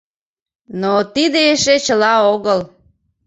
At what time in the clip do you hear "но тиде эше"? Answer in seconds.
0.81-1.75